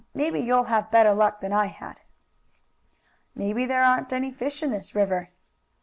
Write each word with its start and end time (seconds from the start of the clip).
Maybe 0.15 0.39
you'll 0.39 0.63
have 0.63 0.89
better 0.89 1.13
luck 1.13 1.41
than 1.41 1.53
I 1.53 1.67
had." 1.67 1.99
"Maybe 3.35 3.67
there 3.67 3.83
aren't 3.83 4.11
any 4.11 4.31
fish 4.31 4.63
in 4.63 4.71
this 4.71 4.95
river." 4.95 5.29